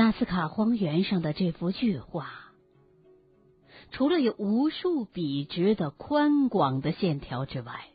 [0.00, 2.32] 纳斯卡荒原上的这幅巨画，
[3.90, 7.86] 除了有无数笔直的宽广的线条之外，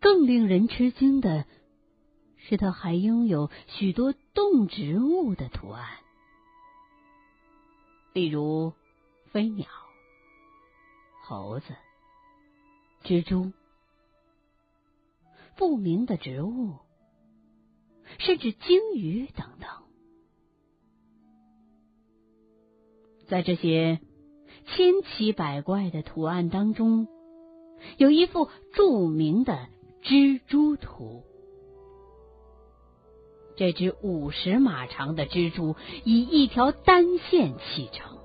[0.00, 1.44] 更令人吃惊的
[2.38, 5.86] 是，它还拥有许多动植物的图案，
[8.14, 8.72] 例如
[9.30, 9.66] 飞鸟、
[11.26, 11.66] 猴子、
[13.02, 13.52] 蜘蛛、
[15.54, 16.78] 不明的植物，
[18.20, 19.83] 甚至鲸鱼等等。
[23.26, 24.00] 在这些
[24.66, 27.08] 千奇百怪的图案当中，
[27.96, 29.68] 有一幅著名的
[30.02, 31.24] 蜘蛛图。
[33.56, 38.18] 这只五十码长的蜘蛛以一条单线砌成，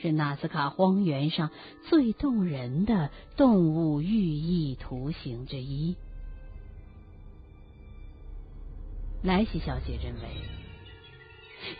[0.00, 1.50] 是纳斯卡荒原上
[1.88, 5.96] 最动人的动物寓意图形之一。
[9.22, 10.67] 莱西小姐认为。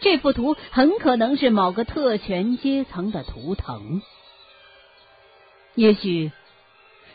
[0.01, 4.03] 这幅图很可能是某个特权阶层的图腾，
[5.75, 6.33] 也许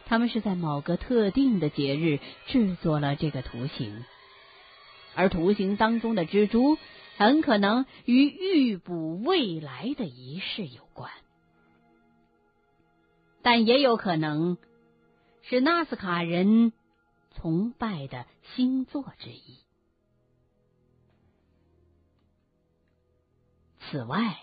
[0.05, 4.03] 他们是在某个特定的节日制作了这个图形，
[5.15, 6.77] 而图形当中的蜘蛛
[7.17, 11.11] 很可能与预卜未来的仪式有关，
[13.41, 14.57] 但也有可能
[15.41, 16.73] 是纳斯卡人
[17.35, 19.62] 崇拜的星座之一。
[23.89, 24.37] 此外，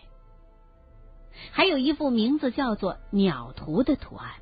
[1.52, 4.34] 还有一幅名字叫做“鸟图”的图案，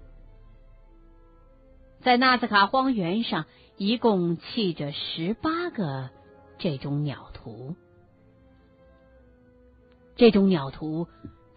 [2.00, 3.46] 在纳斯卡荒原上
[3.76, 6.10] 一共砌着十八个
[6.58, 7.76] 这种鸟图。
[10.16, 11.06] 这种鸟图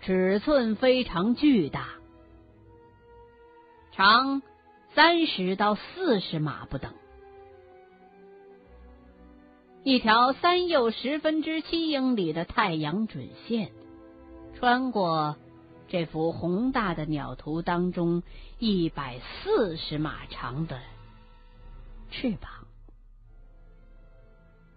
[0.02, 1.88] 尺寸非常巨大，
[3.92, 4.44] 长
[4.94, 6.94] 三十到四十码不等。
[9.83, 13.71] 一条三又十分之七英里的太阳准线，
[14.53, 15.37] 穿过
[15.87, 18.21] 这幅宏大的鸟图当中
[18.59, 20.80] 一百四十码长的
[22.11, 22.52] 翅膀。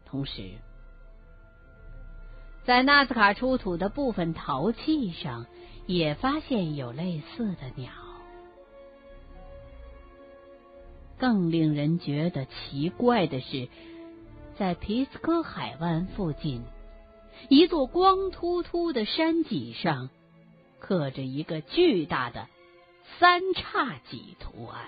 [0.07, 0.53] 同时，
[2.65, 5.45] 在纳斯卡出土的部分陶器上
[5.87, 7.93] 也发现有类似的鸟。
[11.19, 13.69] 更令人觉得奇怪的是。
[14.59, 16.63] 在皮斯科海湾附近，
[17.49, 20.11] 一座光秃秃的山脊上，
[20.79, 22.47] 刻着一个巨大的
[23.19, 24.85] 三叉戟图案。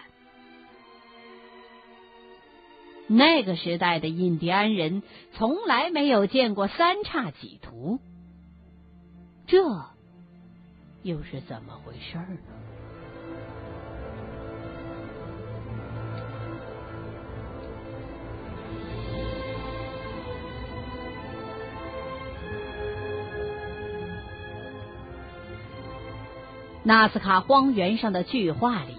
[3.09, 7.99] 那个时代的印第安人从来没有见过三叉戟图，
[9.47, 9.59] 这
[11.03, 12.76] 又是怎么回事呢？
[26.87, 28.95] 纳斯卡荒原上的巨画里，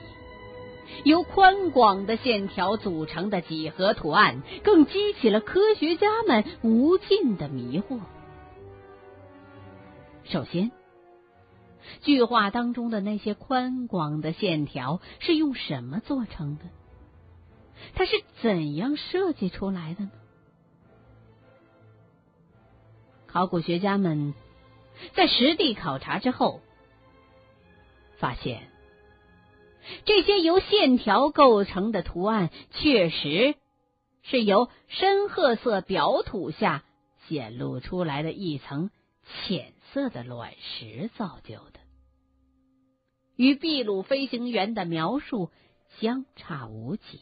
[1.06, 8.02] 由宽广的线条组成的几何图案，更激起了科学家们无尽的迷惑。
[10.26, 10.72] 首先，
[12.02, 16.66] 巨画当中的那些宽广的线条是用什么做成的？
[17.96, 18.12] 它是
[18.42, 20.12] 怎样设计出来的呢？
[23.28, 24.34] 考古学家们
[25.14, 26.60] 在实地考察之后。
[28.18, 28.70] 发现，
[30.06, 33.56] 这些由线条构成的图案，确实
[34.24, 36.84] 是由深褐色表土下
[37.28, 38.90] 显露出来的一层
[39.46, 41.80] 浅色的卵石造就的，
[43.36, 45.52] 与秘鲁飞行员的描述
[46.00, 47.20] 相差无几。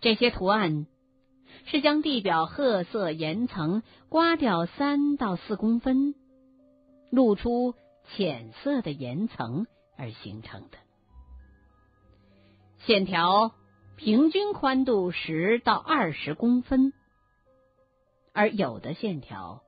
[0.00, 0.86] 这些图案
[1.66, 6.14] 是将地表褐色岩层刮掉三到四公分，
[7.10, 7.74] 露出。
[8.16, 9.66] 浅色的岩层
[9.96, 10.78] 而形成的
[12.78, 13.52] 线条，
[13.96, 16.92] 平均宽度十到二十公分，
[18.32, 19.62] 而有的线条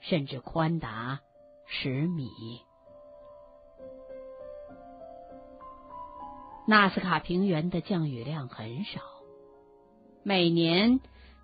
[0.00, 1.20] 甚至宽达
[1.66, 2.30] 十米。
[6.66, 9.00] 纳斯卡平原的降雨量很少，
[10.22, 11.00] 每年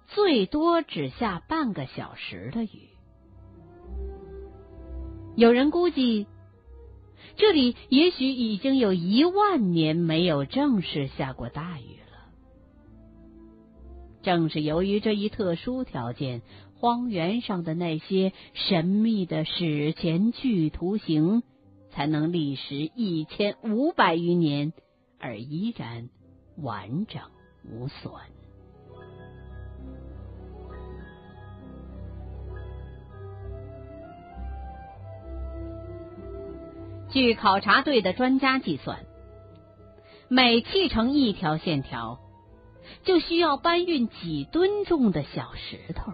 [0.06, 2.94] 最多只下半个小时的雨。
[5.36, 6.26] 有人估计，
[7.36, 12.31] 这里也许已经有一万年没有正式下过大雨了。
[14.22, 16.42] 正是由于这一特殊条件，
[16.76, 21.42] 荒原上的那些神秘的史前巨图形
[21.90, 24.72] 才能历时一千五百余年
[25.19, 26.08] 而依然
[26.56, 27.22] 完整
[27.64, 28.12] 无损。
[37.14, 39.06] 据考察队的专家计算，
[40.28, 42.19] 每砌成一条线条，
[43.05, 46.12] 就需要搬运几吨重的小石头。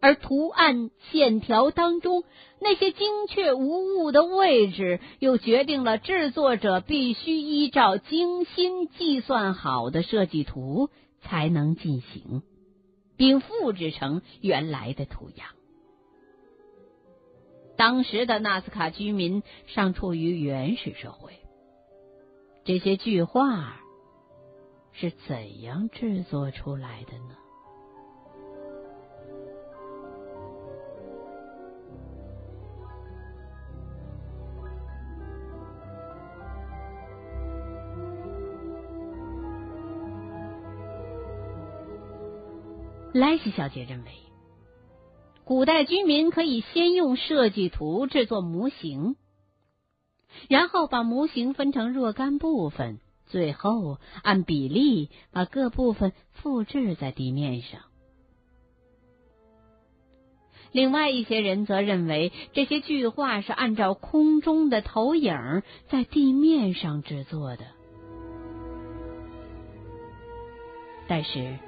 [0.00, 2.24] 而图案线条当中
[2.60, 10.90] 那些精确无误的位置，又决定了制作者必须依照精心计算好的设计图
[11.22, 12.42] 才能进行，
[13.16, 15.50] 并复制成原来的图样。
[17.78, 21.32] 当时的纳斯卡居民尚处于原始社会，
[22.64, 23.76] 这些巨画
[24.90, 27.36] 是怎样制作出来的呢？
[43.14, 44.10] 莱西小姐认为，
[45.48, 49.16] 古代居民可以先用设计图制作模型，
[50.46, 57.80] 然后把模型分成若干部分，最后按比例把各部分复制在地面上。
[60.70, 67.64] 另外一些人则认为，这些巨画是按照空中的投影在地面上制作的，
[71.06, 71.58] 但是。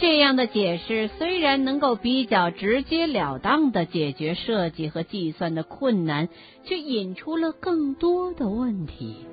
[0.00, 6.28] 这样的解释虽然能够比较直截了当的解决设计和计算的困难，
[6.64, 9.26] 却引出了更多的问题。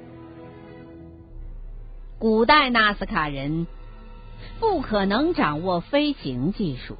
[2.18, 3.68] 古代纳斯卡人
[4.60, 6.98] 不可能掌握飞行技术，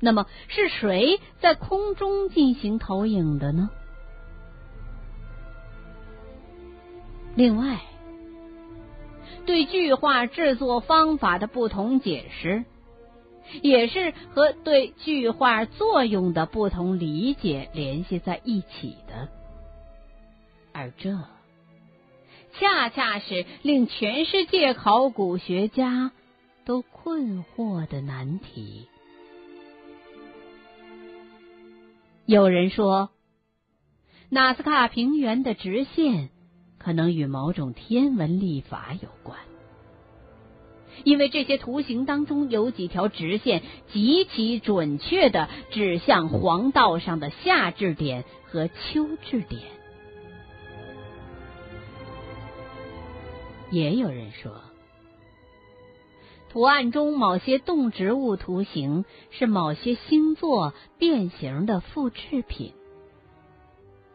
[0.00, 3.68] 那么是谁在空中进行投影的呢？
[7.34, 7.80] 另外。
[9.46, 12.64] 对巨画制作方法的不同解释，
[13.62, 19.28] 也是和对巨画作用的不同理解联系在一起的，
[20.72, 21.16] 而这
[22.58, 26.10] 恰恰是令全世界考古学家
[26.64, 28.88] 都困惑的难题。
[32.24, 33.10] 有人说，
[34.28, 36.30] 纳斯卡平原的直线。
[36.86, 39.36] 可能与某种天文历法有关，
[41.02, 49.62] 因为这些图形当中有几条直线极其准确的指向黄道上的夏至点和秋至点。
[53.72, 54.52] 也有人说，
[56.50, 62.74] 图案中某些动植物图形是某些星座变形的复制品。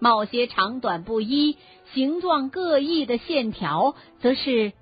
[0.03, 1.57] 某些长短不一、
[1.93, 4.73] 形状各异的线条，则是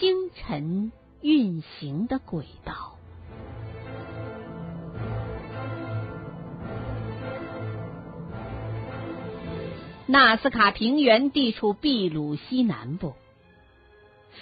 [0.00, 0.90] 星辰
[1.20, 2.98] 运行的轨道。
[10.06, 13.14] 纳斯卡平原地处秘鲁西南部，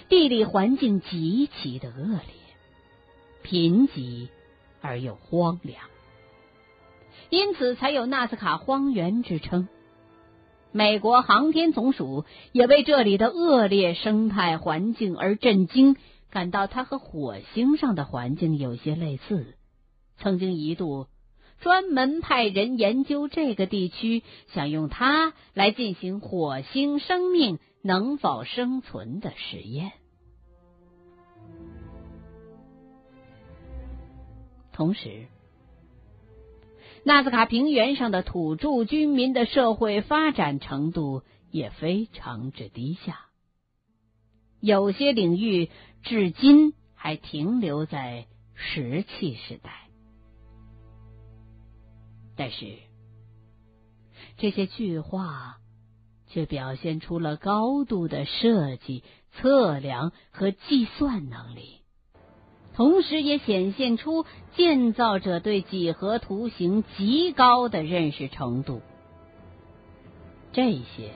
[0.09, 2.23] 地理环境极其的恶劣，
[3.43, 4.29] 贫瘠
[4.81, 5.85] 而又荒凉，
[7.29, 9.69] 因此才有纳斯卡荒原之称。
[10.75, 15.97] 美国航天总署也为这里的恶劣生态环境而震惊，
[16.31, 19.55] 感到它和火星上的环境有些类似。
[20.17, 21.09] 曾经一度
[21.61, 24.23] 专门派人研究这个地区，
[24.55, 29.93] 想用它来进行火星生命能否生存的实验。
[34.73, 35.27] 同时。
[37.05, 43.27] 纳斯卡平原上的土著居民的社会发展程度也非常之低下，
[44.61, 45.69] 有些领域
[46.03, 49.89] 至今还停留在石器时代。
[52.37, 52.79] 但是，
[54.39, 55.57] 这些巨画
[56.29, 61.82] 却表现出了高度的设计、测量和计算能力。
[62.75, 64.25] 同时，也显现出
[64.57, 68.81] 建造者对几何图形极高的认识程度。
[70.53, 71.13] 这些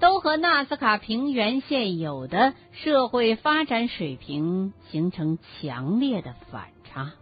[0.00, 7.12] 都和纳斯卡平原现有的社会发展水平形成强烈的反差。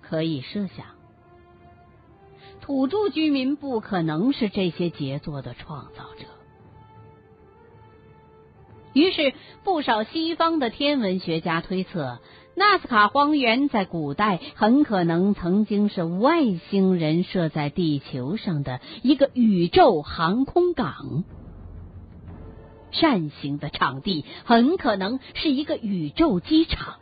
[0.00, 0.86] 可以设想，
[2.62, 6.24] 土著居民不可能是这些杰作的创造者。
[8.92, 12.18] 于是，不少西方的天文学家推测，
[12.56, 21.24] 纳斯卡荒原在古代很可能曾经是外星人设在地球上的一个宇宙航空港。
[22.90, 26.94] 扇形的场地很可能是一个宇宙机场，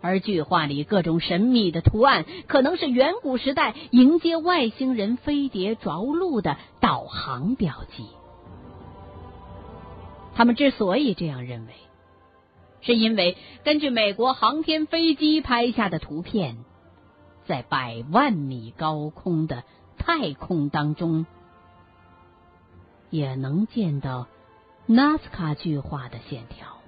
[0.00, 8.06] 而巨画里各种神秘的图案，可能是远古时代迎接外星人飞碟着陆的导航标记。
[10.34, 11.72] 他们之所以这样认为，
[12.80, 16.64] 是因为根据美国航天飞机拍下的图片，
[17.44, 19.64] 在百万米高空的
[19.98, 21.26] 太空当中，
[23.10, 24.26] 也能见到
[24.86, 26.78] 纳斯卡巨画的线条。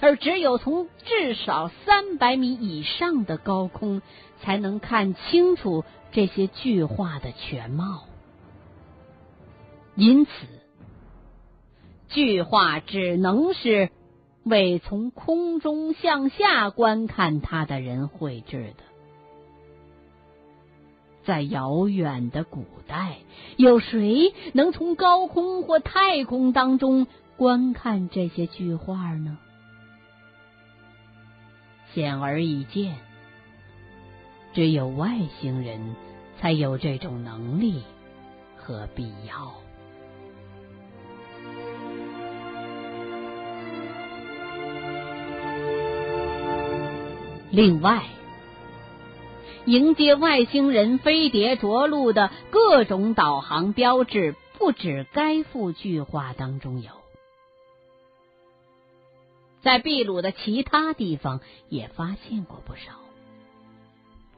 [0.00, 4.00] 而只有从至少三百米以上的高空，
[4.40, 8.04] 才能看清楚这些巨画的全貌。
[9.94, 10.30] 因此，
[12.14, 13.90] 巨画只能是
[14.44, 18.84] 为从空中向下观看它的人绘制的。
[21.24, 23.16] 在遥远的古代，
[23.56, 29.38] 有谁能从高空或太空当中观看这些巨画呢？
[31.94, 32.96] 显而易见，
[34.52, 35.96] 只有外星人
[36.38, 37.82] 才有这种能力
[38.56, 39.63] 和必要。
[47.54, 48.02] 另外，
[49.64, 56.90] 迎接外星人飞碟着陆的各种导航标志，不止该幅巨画当中有。
[59.62, 62.90] 在秘鲁的其他地方也发现过不少，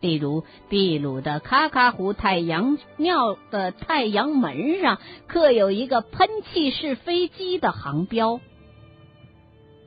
[0.02, 8.40] 例如秘鲁的卡卡湖太阳庙的太阳门上刻有一个喷气式飞机的航标，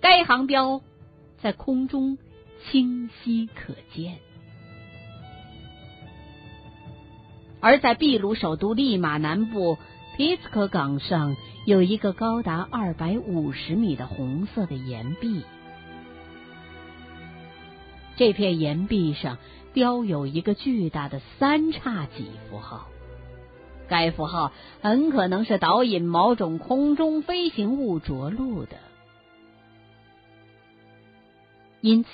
[0.01, 0.81] 该航标
[1.43, 2.17] 在空中
[2.65, 4.17] 清晰可见。
[7.59, 9.77] 而在秘鲁首都利马南部
[10.17, 11.35] 皮斯科港上。
[11.65, 15.43] 有一个高达二百五十米的红色的岩壁，
[18.15, 19.37] 这片岩壁上
[19.73, 22.87] 雕有一个巨大的三叉戟符号，
[23.87, 24.51] 该符号
[24.81, 28.77] 很可能是导引某种空中飞行物着陆的。
[31.81, 32.09] 因此，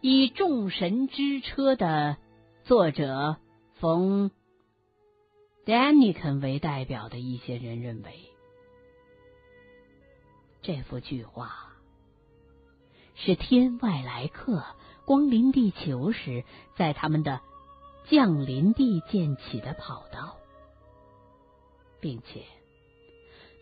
[0.00, 2.18] 以众神之车的
[2.62, 3.36] 作者
[3.80, 4.30] 冯。
[5.64, 8.30] 丹尼肯为代表的一些人认为，
[10.62, 11.52] 这幅巨画
[13.16, 14.64] 是天外来客
[15.04, 16.44] 光临地球时，
[16.76, 17.40] 在他们的
[18.08, 20.36] 降临地建起的跑道，
[22.00, 22.44] 并且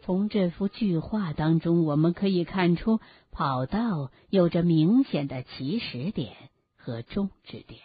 [0.03, 3.01] 从这幅巨画当中，我们可以看出
[3.37, 6.33] 跑道有着明显的起始点
[6.75, 7.83] 和终止点。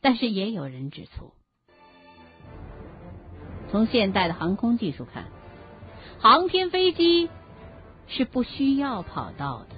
[0.00, 1.32] 但是也有人指出。
[3.70, 5.26] 从现代的航空技术看，
[6.18, 7.30] 航天飞机
[8.08, 9.76] 是不需要跑道的。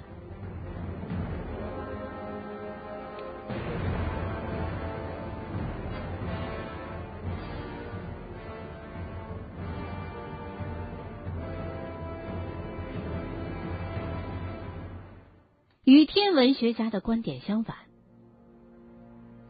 [15.85, 17.75] 与天文学家的观点相反，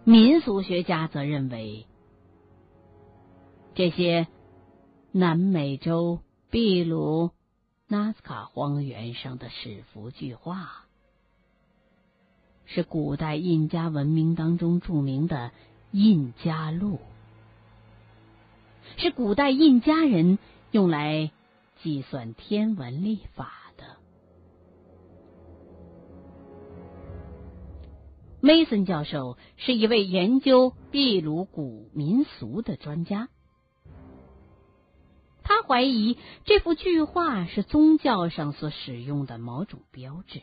[0.03, 1.85] 民俗学家则认为。
[3.75, 4.27] 这些
[5.11, 7.31] 南美洲秘鲁
[7.87, 10.85] 纳斯卡荒原上的史符巨画，
[12.65, 15.51] 是古代印加文明当中著名的
[15.91, 16.99] 印加录，
[18.97, 20.39] 是古代印加人
[20.71, 21.31] 用来
[21.83, 23.62] 计算天文历法
[28.43, 28.47] 的。
[28.47, 33.29] 梅森教授是一位研究秘鲁古民俗的专家。
[35.43, 40.41] 他怀疑这幅巨画是宗教上所使用的某种标志，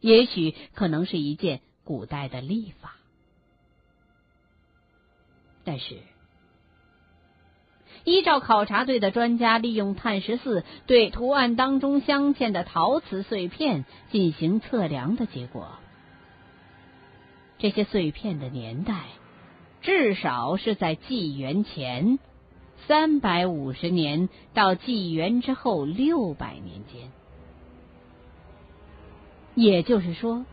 [0.00, 2.96] 也许可能是一件古代的历法。
[5.64, 5.98] 但是，
[8.04, 15.78] 依照考察队的专家利用碳十四对图案当中镶嵌的陶瓷碎片进行测量的结果，
[17.58, 19.04] 这些碎片的年代
[19.82, 22.18] 至少是在纪元前。
[22.86, 27.10] 三百五十年到纪元之后六百年间，
[29.56, 30.44] 也就是说，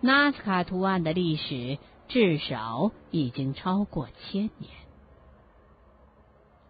[0.00, 1.78] 纳斯卡图案的历史
[2.08, 4.70] 至少已经超过千年，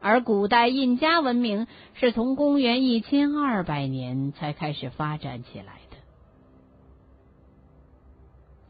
[0.01, 5.81] 而古代印加文明是从公元一千二百年才开始发展起来。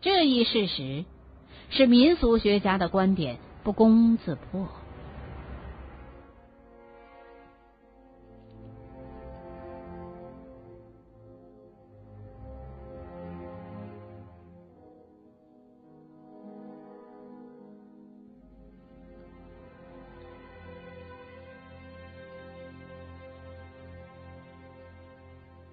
[0.03, 1.05] 这一事实
[1.69, 4.67] 是民俗学家的观点不攻自破。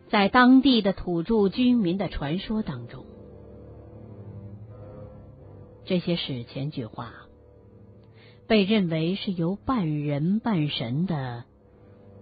[0.09, 3.05] 在当地的土著居民的传说当中
[5.87, 7.13] 这些史前巨画
[8.45, 11.45] 被认为是由半人半神的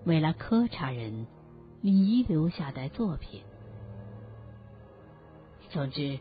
[0.05, 1.25] 维拉科查人
[1.81, 3.41] 遗留下的作品。
[5.72, 6.19] 总之，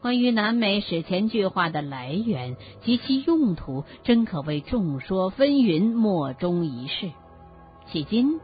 [0.00, 7.10] 关于南美史前巨画的来源及其用途，真可谓众说纷纭，莫衷一是。
[7.92, 8.38] 迄今。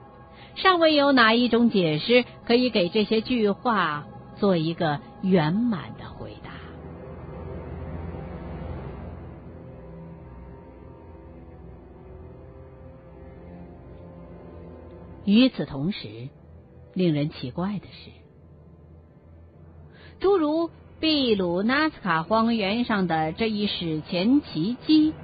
[0.57, 4.09] 尚未有哪一种解释可以给这些句话
[4.41, 6.10] 做一个圆满的
[15.25, 16.29] 与此同时，
[16.95, 18.11] 令人奇怪的是，
[20.19, 25.15] 诸如秘鲁纳斯卡荒原上的这一史前奇迹，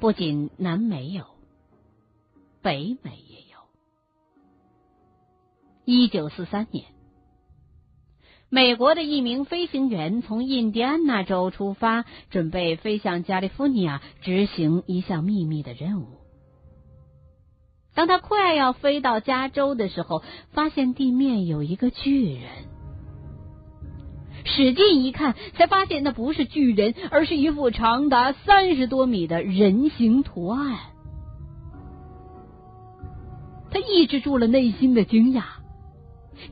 [0.00, 1.24] 不仅南美有，
[2.62, 3.58] 北美也有。
[5.84, 6.86] 一九四三年，
[8.48, 16.23] 美国的一名飞行员从印第安纳州出发，准备飞向加利福尼亚执行一项秘密的任务。
[17.94, 20.22] 当他快要飞到加州的时候，
[20.52, 22.42] 发现地面有一个巨人。
[24.44, 30.78] 使劲一看，才发现那不是巨人，而是一幅长达三十多米的人形图案。
[33.70, 35.42] 他抑制住了内心的惊讶。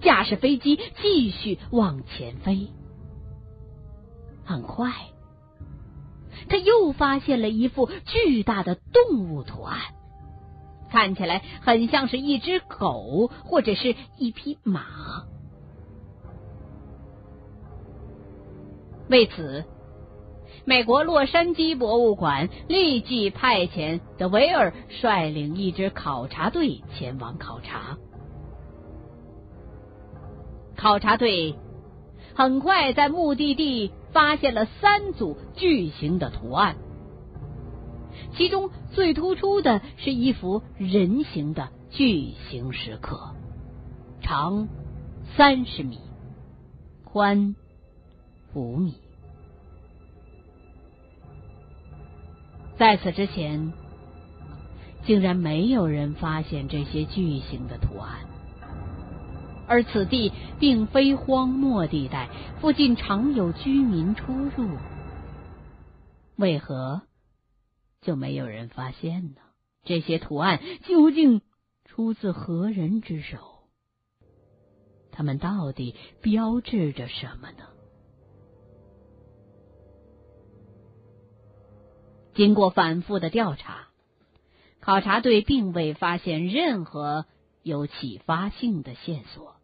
[0.01, 2.69] 驾驶飞机继续往前飞，
[4.45, 4.93] 很快，
[6.49, 9.77] 他又发现了一幅巨大的动物图案，
[10.93, 14.83] 看起来很像是一只狗或者是一匹马。
[19.09, 19.65] 为此，
[20.67, 27.97] 美国洛杉矶博物馆立即派遣德维尔率领一支考察队前往考察。
[30.77, 31.55] 考察队
[32.35, 36.77] 很快在目的地发现了三组巨型的图案，
[38.37, 43.35] 其中最突出的是一幅人形的巨型石刻，
[44.21, 44.69] 长
[45.37, 45.99] 三十米，
[47.05, 47.55] 宽
[48.55, 48.95] 五米。
[52.79, 53.73] 在此之前，
[55.05, 58.21] 竟然没有人发现这些巨型的图案。
[59.69, 62.29] 而此地并非荒漠地带，
[62.61, 64.69] 附近常有居民出入，
[66.37, 67.03] 为何
[68.03, 69.41] 就没有人发现呢？
[69.85, 71.41] 这些图案究竟
[71.87, 73.39] 出自何人之手？
[75.11, 77.69] 他们到底标志着什么呢？
[82.35, 83.89] 经过反复的调查，
[84.81, 87.25] 考察队并未发现任何。
[87.65, 89.55] 有启发性的线索，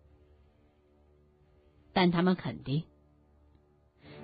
[1.93, 2.85] 但他们肯定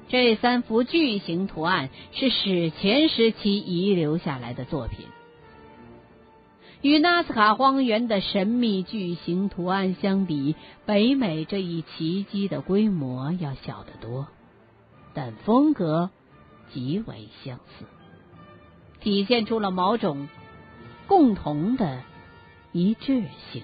[0.09, 5.07] 这三幅巨型图案是史前时期遗留下来的作品。
[6.83, 10.55] 与纳斯卡荒原的神秘巨型图案相比，
[10.87, 14.29] 北美这一奇迹的规模要小得多，
[15.15, 16.11] 但风格
[16.73, 17.87] 极为相似，
[19.01, 20.29] 体现出了某种
[21.07, 22.03] 共同的。
[22.77, 23.63] 一致性。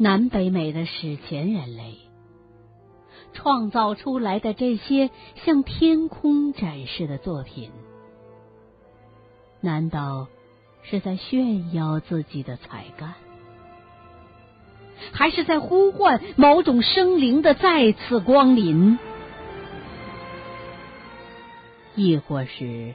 [0.00, 1.96] 南北美的史前人类
[3.32, 5.10] 创造出来的这些
[5.44, 7.72] 向天空展示的作品，
[9.60, 10.28] 难道
[10.82, 13.14] 是在炫耀自己的才干，
[15.12, 19.00] 还是在呼唤某种生灵的再次光临，
[21.96, 22.94] 亦或是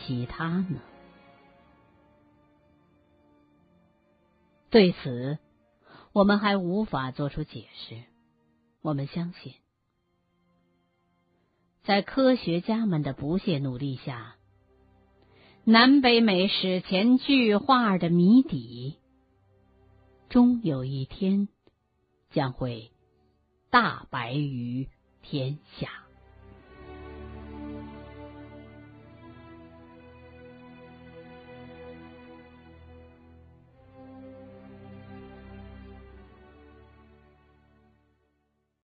[0.00, 0.80] 其他呢？
[4.70, 5.38] 对此。
[6.16, 8.02] 我们还无法做出解释。
[8.80, 9.52] 我们相信，
[11.84, 14.36] 在科学家们的不懈努力下，
[15.64, 18.96] 南北美史前巨画的谜底，
[20.30, 21.48] 终有一天
[22.30, 22.92] 将会
[23.68, 24.88] 大白于
[25.20, 26.05] 天下。